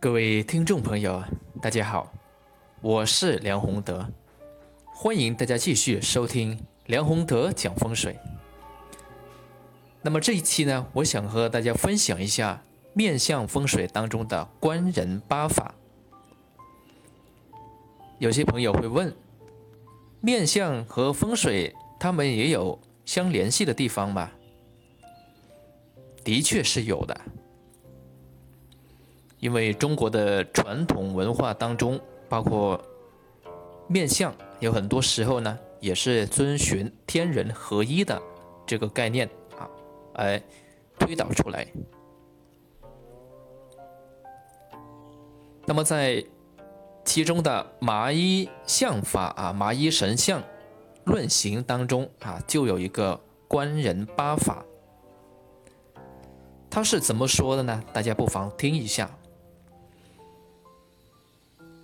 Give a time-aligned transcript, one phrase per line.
[0.00, 1.22] 各位听众朋友，
[1.60, 2.10] 大家好，
[2.80, 4.08] 我是梁宏德，
[4.94, 8.18] 欢迎大家继续收听梁宏德讲风水。
[10.00, 12.62] 那么这一期呢，我想和大家分享一下
[12.94, 15.74] 面相风水当中的官人八法。
[18.18, 19.14] 有些朋友会问，
[20.22, 24.30] 面相和风水他们也有相联系的地方吗？
[26.24, 27.20] 的确是有的。
[29.40, 31.98] 因为中国的传统文化当中，
[32.28, 32.78] 包括
[33.88, 38.20] 面相，有很多时候呢，也是遵循天人合一的
[38.66, 39.26] 这个概念
[39.58, 39.68] 啊，
[40.14, 40.40] 来
[40.98, 41.66] 推导出来。
[45.66, 46.22] 那么在
[47.04, 50.42] 其中的麻衣相法啊，麻衣神相
[51.04, 53.18] 论行当中啊，就有一个
[53.48, 54.62] 官人八法，
[56.68, 57.82] 他是怎么说的呢？
[57.92, 59.10] 大家不妨听一下。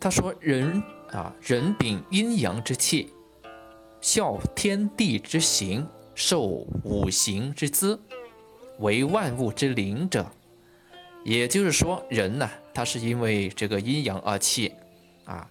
[0.00, 3.12] 他说：“人啊，人秉阴阳之气，
[4.00, 8.00] 效天地之行，受五行之资，
[8.78, 10.24] 为万物之灵者。
[11.22, 14.72] 也就是说，人呢，他是因为这个阴阳二气
[15.26, 15.46] 啊，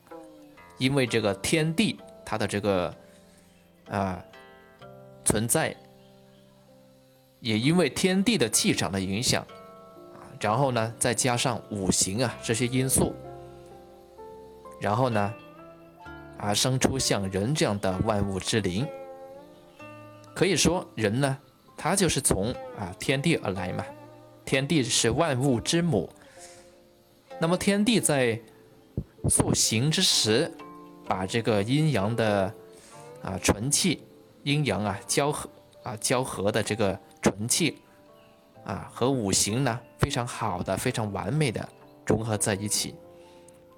[0.79, 2.91] 因为这个天地它的这个
[3.87, 4.19] 啊
[5.23, 5.75] 存在，
[7.39, 9.45] 也因为天地的气场的影响，
[10.39, 13.13] 然后呢，再加上五行啊这些因素。”
[14.79, 15.33] 然后呢，
[16.37, 18.87] 啊，生出像人这样的万物之灵。
[20.33, 21.37] 可以说，人呢，
[21.75, 23.85] 他就是从啊天地而来嘛。
[24.45, 26.09] 天地是万物之母。
[27.39, 28.39] 那么，天地在
[29.29, 30.51] 塑形之时，
[31.05, 32.53] 把这个阴阳的
[33.21, 34.03] 啊纯气，
[34.43, 35.49] 阴阳啊交合
[35.83, 37.77] 啊交合的这个纯气
[38.63, 41.67] 啊和五行呢非常好的、非常完美的
[42.05, 42.95] 融合在一起。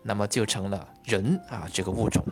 [0.04, 2.24] 那么就成了人啊这个物种，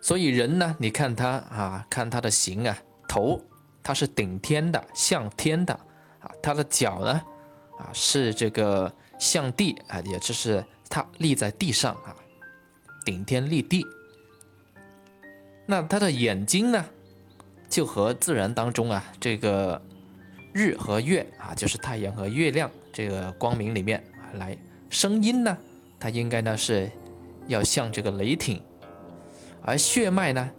[0.00, 2.76] 所以人呢，你看他啊，看他的形啊，
[3.08, 3.40] 头
[3.82, 5.74] 他是顶天的，向天的
[6.20, 7.22] 啊，他的脚呢
[7.78, 12.14] 啊是这个向地啊，也就是他立在地上啊，
[13.04, 13.84] 顶天立地。
[15.66, 16.84] 那他的眼睛呢，
[17.68, 19.80] 就和自然当中啊这个
[20.52, 24.02] 日和月啊，就是太阳和月亮这个光明里面
[24.34, 24.56] 来。
[24.90, 25.56] 声音呢，
[26.02, 26.90] 它应该呢是
[27.46, 28.60] 要像这个雷霆，
[29.62, 30.50] 而血脉呢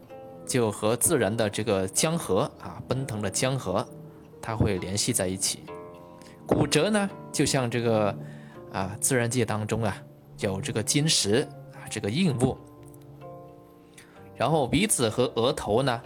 [0.46, 3.86] 就和自然的这个江河啊奔腾的江河，
[4.42, 5.66] 它会联系在一起。
[6.48, 8.18] 骨折呢就像这个
[8.72, 10.02] 啊自然界当中啊
[10.40, 12.58] 有这个金石啊这个硬物，
[14.38, 16.02] 然后鼻子和额头呢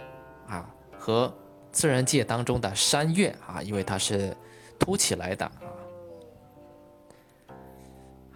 [0.48, 0.68] 啊
[0.98, 1.32] 和
[1.70, 4.36] 自然界当中的山岳啊，因为它是
[4.80, 5.48] 凸起来的。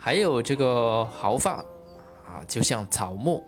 [0.05, 1.65] 还有这个毫发
[2.27, 3.41] 啊，就像草木，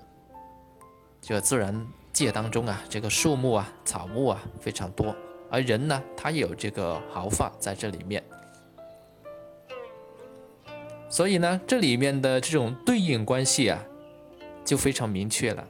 [1.20, 5.12] 就自然界当中啊，这个树木啊、草木啊非常多，
[5.50, 8.22] 而人呢，他有这个毫发在这里面，
[11.09, 13.84] 所以呢，这里面的这种对应关系啊，
[14.65, 15.66] 就非常明确了。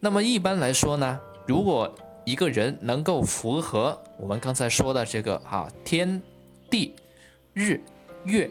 [0.00, 1.94] 那么一般来说呢，如果
[2.24, 6.22] 一个人能够符合我们刚才说的这个啊，天
[6.70, 6.96] 地
[7.52, 7.78] 日
[8.24, 8.50] 月。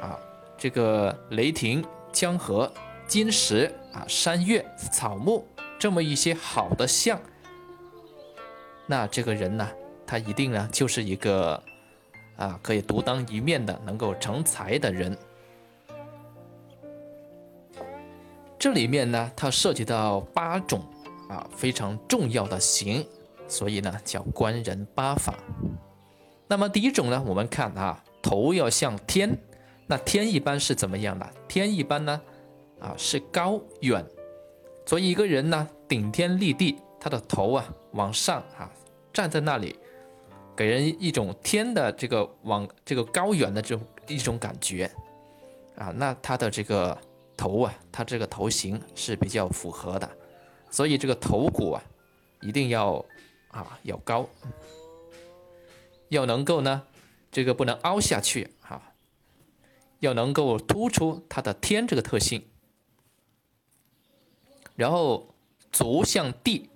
[0.00, 0.18] 啊，
[0.56, 2.72] 这个雷霆、江河、
[3.06, 5.44] 金石啊、山岳、草木，
[5.78, 7.20] 这么一些好的相，
[8.86, 9.68] 那这个人呢，
[10.06, 11.62] 他一定呢就是一个
[12.36, 15.16] 啊可以独当一面的、能够成才的人。
[18.58, 20.84] 这里面呢，它涉及到八种
[21.28, 23.06] 啊非常重要的形，
[23.48, 25.34] 所以呢叫官人八法。
[26.46, 29.38] 那么第一种呢，我们看啊，头要向天。
[29.90, 31.28] 那天一般是怎么样的？
[31.48, 32.22] 天一般呢，
[32.78, 34.06] 啊是高远，
[34.86, 38.70] 所以一个人呢顶天立地，他的头啊往上啊
[39.12, 39.76] 站在那里，
[40.54, 44.88] 给人一种天的这个往这个高远的这种一种感觉，
[45.74, 46.96] 啊，那他的这个
[47.36, 50.08] 头啊，他这个头型是比较符合的，
[50.70, 51.82] 所以这个头骨啊
[52.42, 53.04] 一定要
[53.48, 54.24] 啊要高，
[56.10, 56.80] 要能够呢
[57.32, 58.48] 这个不能凹下去。
[60.00, 62.42] 要能够突出它的天这个特性，
[64.74, 65.34] 然后
[65.70, 66.68] 足向地，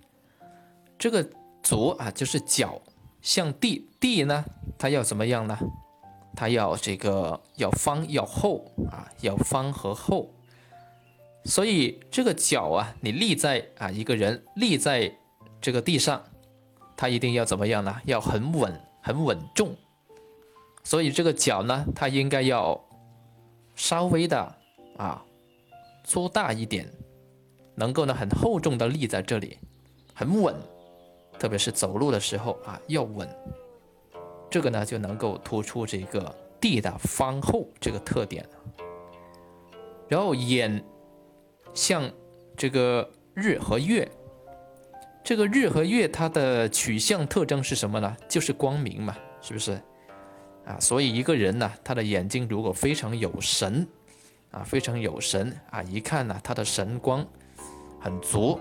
[0.99, 1.29] 这个
[1.63, 2.81] 足啊就是脚
[3.21, 4.45] 向地，地呢
[4.79, 5.59] 它要怎么样呢？
[6.37, 10.31] 它要这个要方要厚啊，要方和厚，
[11.45, 15.17] 所以这个脚啊，你立在啊一个人立在
[15.61, 16.23] 这个地上，
[16.97, 18.01] 他一定要怎么样呢？
[18.05, 19.77] 要很稳很稳重
[20.83, 22.85] 所以这个脚呢，它应该要
[23.75, 24.55] 稍微的
[24.97, 25.25] 啊
[26.05, 26.89] 粗大一点，
[27.75, 29.59] 能够呢很厚重的立在这里，
[30.15, 30.55] 很稳，
[31.39, 33.29] 特别是走路的时候啊要稳，
[34.51, 38.47] 这个呢就能够突出这个地的方厚这个特点。
[40.09, 40.85] 然后眼
[41.73, 42.09] 像
[42.57, 44.09] 这个日和月，
[45.25, 48.17] 这个日和月它的取向特征是什么呢？
[48.29, 49.81] 就是光明嘛，是不是？
[50.67, 53.87] 啊，所以一个人呢，他的眼睛如果非常有神，
[54.51, 57.27] 啊，非常有神啊，一看呢，他的神光
[58.01, 58.59] 很足，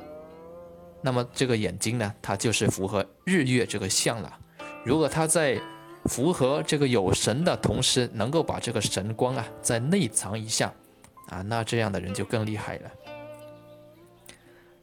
[1.02, 4.40] 那么这个眼睛呢，它就是符合日月这个相了。
[4.84, 5.58] 如果他在
[6.06, 10.74] 符合这个有神的同时，能够把这个神光啊再内藏一下，
[11.30, 12.92] 啊，那这样的人就更厉害了。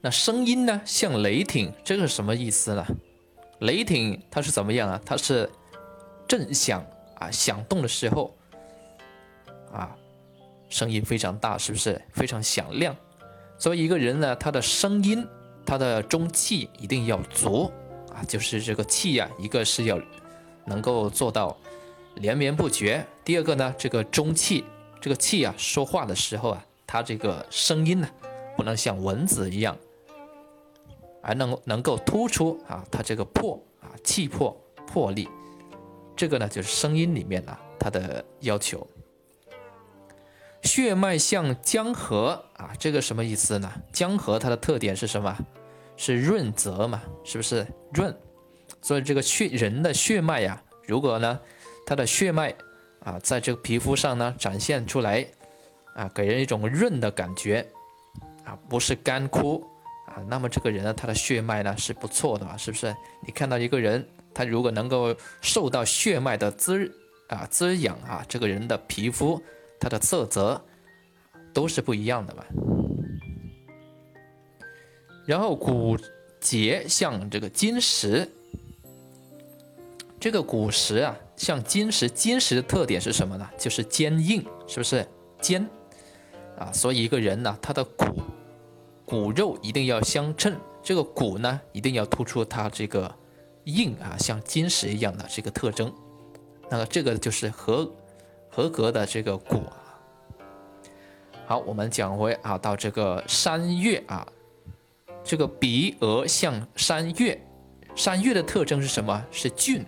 [0.00, 2.86] 那声音呢，像雷霆，这个什么意思呢？
[3.58, 4.98] 雷霆它是怎么样啊？
[5.04, 5.50] 它是
[6.26, 6.82] 震响。
[7.20, 8.36] 啊，响动的时候，
[9.72, 9.96] 啊，
[10.68, 12.96] 声音非常大，是不是非常响亮？
[13.58, 15.24] 所以一个人呢，他的声音，
[15.64, 17.70] 他的中气一定要足
[18.12, 20.00] 啊，就是这个气呀，一个是要
[20.64, 21.56] 能够做到
[22.16, 24.64] 连绵不绝，第二个呢，这个中气，
[24.98, 28.08] 这个气啊，说话的时候啊，他这个声音呢，
[28.56, 29.76] 不能像蚊子一样，
[31.22, 35.28] 而能能够突出啊，他这个魄啊，气魄魄力。
[36.20, 38.86] 这个呢，就是声音里面啊，它的要求。
[40.62, 43.72] 血脉像江河啊，这个什么意思呢？
[43.90, 45.34] 江河它的特点是什么？
[45.96, 48.14] 是润泽嘛，是不是润？
[48.82, 51.40] 所以这个血人的血脉呀，如果呢，
[51.86, 52.54] 它的血脉
[53.02, 55.26] 啊，在这个皮肤上呢展现出来
[55.94, 57.66] 啊，给人一种润的感觉
[58.44, 59.66] 啊，不是干枯
[60.06, 62.94] 啊，那么这个人呢，他的血脉呢是不错的嘛，是不是？
[63.26, 64.06] 你看到一个人。
[64.32, 66.90] 他如果能够受到血脉的滋
[67.28, 69.40] 啊滋养啊，这个人的皮肤，
[69.78, 70.60] 它的色泽
[71.52, 72.44] 都是不一样的嘛。
[75.26, 75.96] 然后骨
[76.40, 78.28] 节像这个金石，
[80.18, 83.48] 这个骨石啊像金石，金石的特点是什么呢？
[83.58, 85.06] 就是坚硬，是不是
[85.40, 85.64] 坚
[86.58, 86.72] 啊？
[86.72, 88.06] 所以一个人呢，他的骨
[89.04, 93.14] 骨肉一定要相称，这个骨呢一定要突出他这个。
[93.64, 95.92] 硬啊，像金石一样的这个特征，
[96.70, 97.90] 那么这个就是合
[98.50, 99.62] 合格的这个骨。
[101.46, 104.26] 好，我们讲回啊，到这个山岳啊，
[105.24, 107.40] 这个鼻额像山岳，
[107.94, 109.24] 山岳的特征是什么？
[109.30, 109.84] 是俊。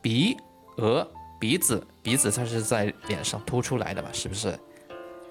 [0.00, 0.36] 鼻
[0.76, 1.06] 额
[1.40, 4.56] 鼻子鼻子它是在脸上凸出来的嘛，是不是？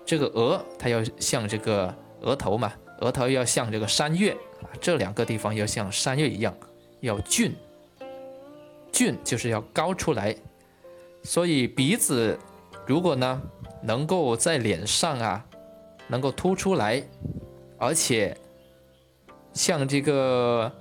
[0.05, 6.53] 这个额它要像这个额头嘛，额头要像这个山岳啊，这两个地方要像山岳一样。
[7.05, 7.55] 要俊，
[8.91, 10.35] 俊就是要高出来，
[11.23, 12.37] 所以鼻子
[12.85, 13.41] 如果呢
[13.81, 15.45] 能够在脸上啊
[16.07, 17.01] 能够凸出来，
[17.77, 18.35] 而且
[19.53, 20.71] 像这个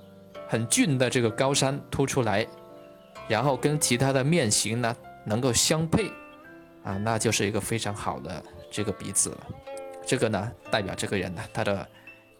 [0.47, 2.45] 很俊的这个高山凸出来，
[3.27, 6.09] 然后跟其他的面型呢能够相配
[6.83, 9.47] 啊，那就是一个非常好的这个鼻子了。
[10.05, 11.87] 这个呢代表这个人呢他的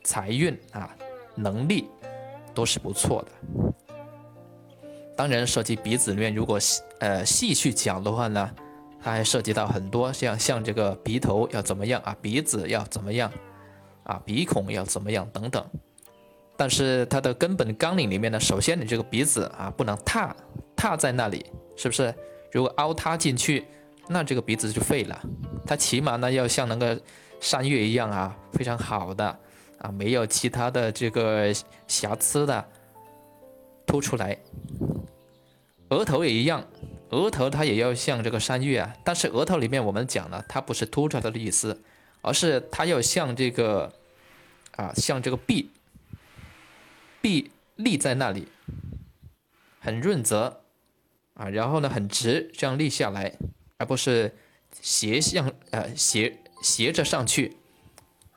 [0.03, 0.95] 财运啊
[1.33, 1.87] 能力
[2.53, 3.74] 都是不错的。
[5.15, 8.51] 当然，涉及鼻子里面，如果细呃细去讲的话呢，
[9.01, 13.31] 它还涉及到很多，像像这个鼻头要怎么样啊，鼻子要怎么样
[14.03, 15.65] 啊，鼻孔要怎么样等等。
[16.57, 20.35] 但是它的根本纲领里面呢，首先你这个鼻子啊不能塌
[20.75, 21.45] 塌在那里，
[21.75, 22.13] 是不是？
[22.51, 23.65] 如果凹塌进去，
[24.07, 25.21] 那这个鼻子就废了。
[25.65, 26.99] 它起码呢要像那个
[27.39, 29.25] 山岳一样啊，非常好的
[29.79, 31.53] 啊，没有其他的这个
[31.87, 32.65] 瑕疵的
[33.85, 34.37] 凸出来。
[35.89, 36.67] 额头也一样，
[37.09, 41.83] 额头它也要像这个山岳啊，但是额头里面我们讲了，它不是凸出来的意思，
[42.21, 43.93] 而是它要像这个
[44.75, 45.69] 啊，像这个壁，
[47.21, 48.47] 壁立在那里，
[49.79, 50.61] 很润泽
[51.35, 53.37] 啊，然后呢很直，这样立下来，
[53.77, 54.35] 而不是
[54.81, 57.55] 斜向呃斜斜着上去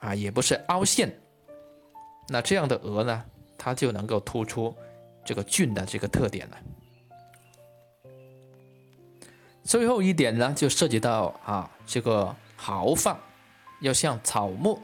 [0.01, 1.19] 啊，也不是凹陷，
[2.29, 3.25] 那这样的额呢，
[3.57, 4.75] 它就能够突出
[5.25, 6.59] 这个俊的这个特点了。
[9.69, 13.19] 最后一点呢，就涉及到啊，这个毫发
[13.83, 14.81] 要像草木。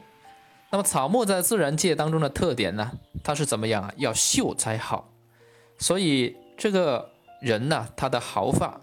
[0.69, 2.91] 那么草木在自然界当中的特点呢，
[3.23, 3.91] 它是怎么样啊？
[3.95, 5.09] 要秀才好。
[5.79, 7.09] 所以这个
[7.41, 8.79] 人呢，他的毫发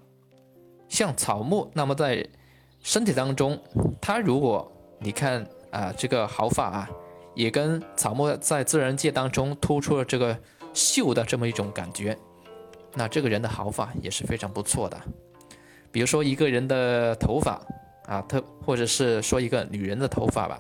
[0.89, 1.71] 像草木。
[1.73, 2.27] 那么在
[2.81, 3.57] 身体当中，
[4.01, 6.91] 他如果你看啊，这个毫发啊，
[7.37, 10.37] 也跟草木在自然界当中突出了这个
[10.75, 12.19] 秀的这么一种感觉，
[12.93, 15.01] 那这个人的毫发也是非常不错的。
[15.93, 17.61] 比如说一个人的头发
[18.07, 20.59] 啊，特或者是说一个女人的头发吧，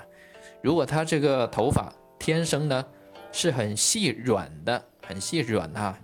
[0.62, 2.84] 如果她这个头发天生呢
[3.32, 5.98] 是很细软的，很细软啊，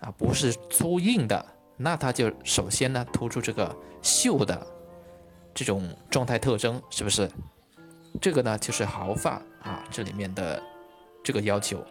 [0.00, 1.44] 啊不是粗硬的，
[1.76, 4.66] 那她就首先呢突出这个秀的
[5.54, 7.28] 这种状态特征，是不是？
[8.20, 10.62] 这个呢就是毫发啊这里面的
[11.24, 11.82] 这个要求。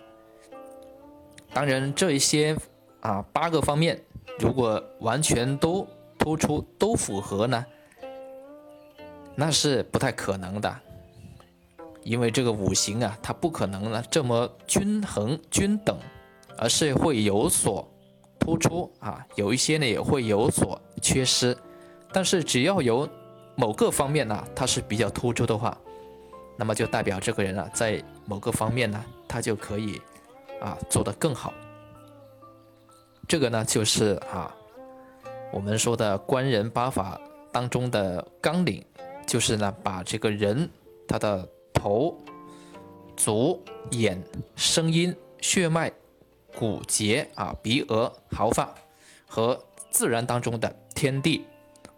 [1.54, 2.56] 当然这一些
[3.02, 4.00] 啊八个方面，
[4.40, 5.88] 如果完全都
[6.28, 7.66] 突出都符合呢，
[9.34, 10.78] 那是不太可能的，
[12.04, 15.98] 因为这个五行啊，它不可能呢这么均衡均等，
[16.58, 17.90] 而是会有所
[18.38, 21.58] 突出啊，有一些呢也会有所缺失。
[22.12, 23.08] 但是只要有
[23.56, 25.78] 某个方面呢，它是比较突出的话，
[26.58, 30.02] 那么就代表这个人啊，在某个方面呢，他就可以
[30.60, 31.54] 啊做得更好。
[33.30, 34.54] 这个呢，就是啊。
[35.52, 37.20] 我们说的官人八法
[37.52, 38.86] 当中的纲领，
[39.26, 40.70] 就是呢，把这个人
[41.08, 42.16] 他的头、
[43.16, 44.22] 足、眼、
[44.56, 45.92] 声音、血脉、
[46.56, 48.74] 骨节啊、鼻额、毫发
[49.26, 49.58] 和
[49.90, 51.46] 自然当中的天地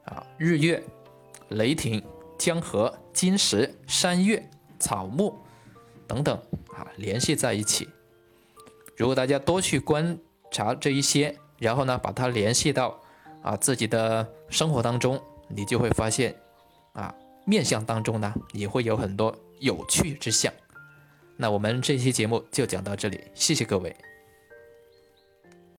[0.06, 0.82] 啊、日月、
[1.50, 2.02] 雷霆、
[2.38, 4.48] 江河、金石、山岳、
[4.80, 5.36] 草木
[6.08, 6.38] 等等
[6.72, 7.90] 啊联系在一起。
[8.96, 10.18] 如果大家多去观
[10.52, 12.98] 察这一些，然后呢，把它联系到。
[13.42, 16.36] 啊，自己的生活当中，你就会发现，
[16.94, 17.14] 啊，
[17.46, 20.52] 面相当中呢，也会有很多有趣之相。
[21.38, 23.96] 那我们这期节目就讲到这里，谢谢各位。